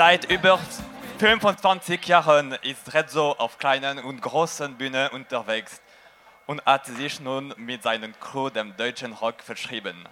Seit 0.00 0.30
über 0.30 0.58
25 1.18 2.06
Jahren 2.06 2.52
ist 2.62 2.94
Rezzo 2.94 3.32
auf 3.32 3.58
kleinen 3.58 3.98
und 3.98 4.22
großen 4.22 4.74
Bühnen 4.78 5.08
unterwegs 5.08 5.82
und 6.46 6.64
hat 6.64 6.86
sich 6.86 7.20
nun 7.20 7.52
mit 7.58 7.82
seinem 7.82 8.18
Crew 8.18 8.48
dem 8.48 8.74
deutschen 8.78 9.12
Rock 9.12 9.42
verschrieben. 9.42 10.08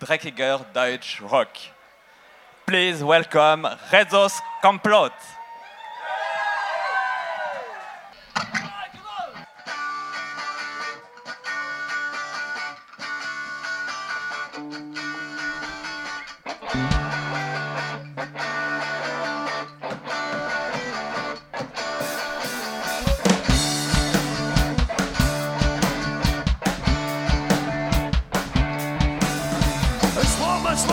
Dreckiger 0.00 0.64
Deutsch 0.72 1.20
Rock. 1.20 1.50
Please 2.64 3.06
welcome 3.06 3.70
Rezzos 3.92 4.40
Komplott. 4.62 5.12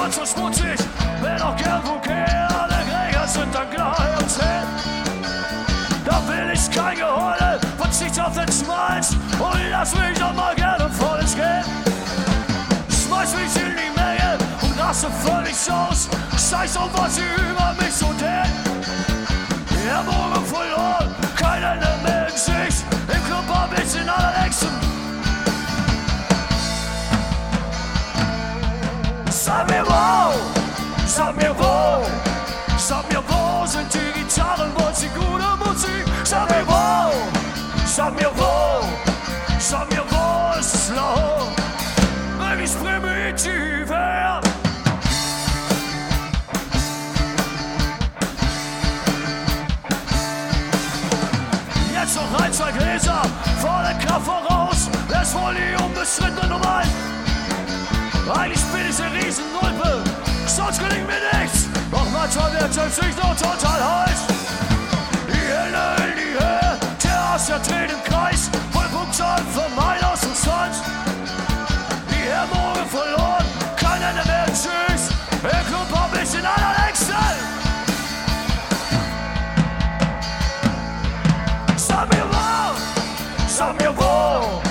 Manchmal 0.05 0.27
so 0.27 0.33
schmutzig, 0.33 0.79
wenn 1.21 1.41
auch 1.41 1.55
gern 1.55 1.81
Verkehr, 1.83 2.67
der 2.69 2.83
Gräger 2.85 3.27
sind 3.27 3.55
dann 3.55 3.69
gleich 3.71 4.17
ums 4.17 4.39
Hell. 4.39 4.63
Da 6.05 6.21
will 6.27 6.51
ich 6.53 6.71
kein 6.71 6.95
Geheule, 6.95 7.59
verzicht 7.77 8.19
auf 8.19 8.33
den 8.35 8.51
Schmalz 8.51 9.15
und 9.39 9.59
lass 9.71 9.95
mich 9.95 10.23
auch 10.23 10.33
mal 10.33 10.53
gerne 10.55 10.89
volles 10.91 11.35
Geld. 11.35 11.65
Schmeiß 12.89 13.33
mich 13.33 13.55
in 13.55 13.75
die 13.81 13.99
Menge 13.99 14.37
und 14.61 14.79
raste 14.79 15.07
völlig 15.23 15.55
aus, 15.71 16.07
scheiß 16.49 16.77
auf 16.77 16.89
was 16.93 17.15
sie 17.15 17.21
über 17.21 17.73
mich 17.81 17.84
sag 31.25 31.37
mir 31.37 31.55
wo, 31.57 32.05
sag 32.77 33.11
mir 33.11 33.23
wo 33.27 33.65
sind 33.65 33.91
die 33.93 34.19
Gitarren, 34.19 34.71
wo 34.75 34.89
ist 34.89 35.01
die 35.01 35.09
gute 35.09 35.49
Musik? 35.57 36.05
Sag 36.23 36.47
mir 36.51 36.67
wo, 36.67 37.11
sag 37.85 38.13
mir 38.15 38.31
wo, 38.35 38.85
sag 39.59 39.89
mir 39.89 40.03
wo 40.09 40.59
ist 40.59 40.75
es 40.75 40.91
laut, 40.95 41.49
möglichst 42.37 42.77
primitiv 42.79 43.89
her. 43.89 44.39
Jetzt 51.91 52.15
noch 52.15 52.39
ein, 52.39 52.53
zwei 52.53 52.71
Gläser, 52.71 53.21
volle 53.61 53.95
Kraft 54.05 54.25
voraus, 54.27 54.89
das 55.09 55.33
wohl 55.33 55.55
die 55.55 55.83
unbestrittene 55.83 56.49
Nummer 56.49 56.77
eins. 56.77 57.15
Eigentlich 58.37 58.63
bin 58.65 58.89
ich 58.89 59.01
eine 59.01 59.25
Riesennulpe, 59.25 60.03
sonst 60.65 60.79
gelingt 60.79 61.07
mir 61.07 61.39
nichts. 61.39 61.67
Doch 61.91 62.09
manchmal 62.11 62.51
wird 62.53 62.75
es 62.75 62.95
sich 62.95 63.15
noch 63.17 63.35
total 63.35 64.05
heiß. 64.05 64.19
Die 65.27 65.45
Hände 65.53 66.11
in 66.11 66.17
die 66.17 66.33
Höhe, 66.39 66.79
Terrasse 66.99 67.59
dreht 67.67 67.91
im 67.91 68.03
Kreis, 68.03 68.49
voll 68.71 68.87
Punktzahl 68.87 69.41
von 69.53 69.75
mein 69.75 70.03
aus 70.03 70.23
und 70.23 70.35
sonst. 70.35 70.81
Die 72.09 72.29
Hemmungen 72.29 72.85
verloren, 72.89 73.45
kein 73.77 74.01
Ende 74.01 74.25
mehr, 74.25 74.45
tschüss. 74.47 75.09
Im 75.43 75.67
Club 75.67 75.89
hab 75.93 76.11
ich 76.21 76.29
den 76.31 76.45
allerlängsten. 76.45 77.15
Sag 81.77 82.09
mir 82.09 82.25
wo, 82.31 83.47
sag 83.47 83.79
mir 83.79 83.95
wo, 83.95 84.64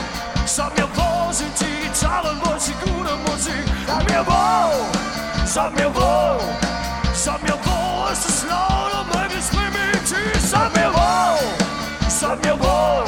sag 5.55 5.73
mir 5.77 5.89
wo, 5.95 6.41
sag 7.15 7.41
mir 7.43 7.57
wo 7.65 8.13
ist 8.13 8.29
es 8.29 8.45
laut 8.51 8.93
und 8.99 9.15
möglichst 9.15 9.53
primitiv? 9.53 10.51
Sag 10.51 10.75
mir 10.75 10.93
wo, 10.93 11.39
sag 12.09 12.45
mir 12.45 12.59
wo, 12.59 13.05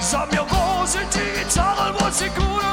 sag 0.00 0.30
mir 0.30 0.46
wo 0.48 0.86
sind 0.86 1.12
die 1.12 1.40
Gitarren, 1.40 1.92
wo 1.98 2.06
ist 2.06 2.20
die 2.20 2.28
gute 2.28 2.64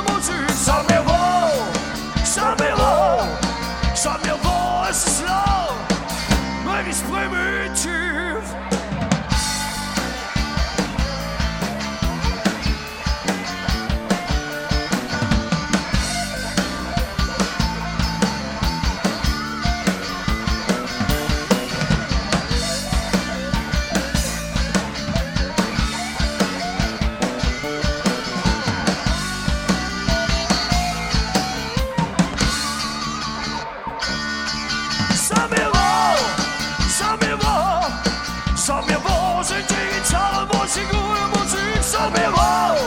sag 38.72 38.88
mir 38.88 39.02
wo 39.04 39.44
sind 39.44 39.70
die 39.70 39.86
Gitarren, 39.94 40.48
wo 40.50 40.64
ist 40.64 40.76
die 40.78 40.86
gute 40.86 41.26
Musik? 41.34 41.82
Sag 41.82 42.09
mir 42.16 42.32
wo, 42.32 42.78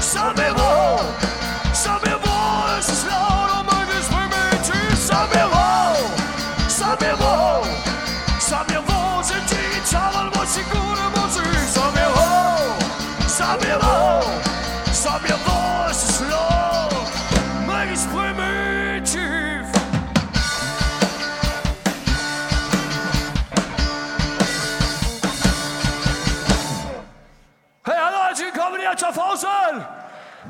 sag 0.00 0.36
mir 0.36 0.54
wo, 0.54 1.00
sag 1.72 2.00
mir 2.04 2.18
wo 2.24 2.78
ist 2.78 2.90
es 2.90 3.04
laut 3.10 3.50
und 3.56 3.66
möglichst 3.72 4.10
primitiv? 4.14 4.98
Sag 5.08 5.28
mir 5.34 5.48
wo, 5.54 5.68
sag 6.68 7.00
mir 7.00 7.16
wo, 7.18 7.64
sag 8.38 8.68
mir 8.68 8.82
wo 8.86 9.22
sind 9.22 9.46
die 9.50 9.66
Gitarren, 9.74 10.28
wo 10.34 10.42
ist 10.42 10.56
die 10.56 10.64
gute 10.74 11.06
Musik? 11.16 11.58
Sag 11.74 11.94
mir 11.94 12.10
wo, 12.14 12.24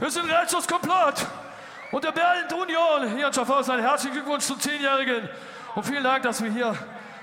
Wir 0.01 0.11
sind 0.11 0.29
Rechtschutz 0.29 0.67
komplett. 0.67 1.25
Und 1.93 2.03
der 2.03 2.11
Berlin 2.11 2.53
Union 2.53 3.17
hier 3.17 3.29
in 3.29 3.33
Schaffhausen. 3.33 3.79
Herzlichen 3.79 4.15
Glückwunsch 4.15 4.45
zum 4.45 4.59
10-Jährigen. 4.59 5.29
Und 5.77 5.87
vielen 5.87 6.03
Dank, 6.03 6.25
dass 6.25 6.43
wir 6.43 6.51
hier 6.51 6.77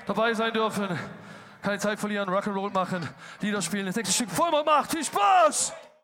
dabei 0.06 0.34
sein 0.34 0.54
dürfen. 0.54 0.98
Keine 1.62 1.80
Zeit 1.80 2.00
verlieren, 2.00 2.30
Rock'n'Roll 2.30 2.72
machen, 2.72 3.08
Lieder 3.42 3.62
spielen. 3.62 3.86
Das 3.88 3.96
nächste 3.98 4.14
Stück 4.14 4.32
Vollmond 4.32 4.66
macht. 4.66 4.90
Viel 4.92 5.04
Spaß! 5.04 5.74